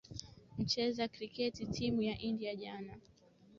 [0.59, 2.93] mcheza kriketi timu ya india jana